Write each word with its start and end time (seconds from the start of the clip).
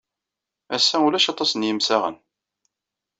Ass-a, 0.75 0.97
ulac 1.05 1.25
aṭas 1.31 1.51
n 1.53 1.65
yimsaɣen. 1.67 2.17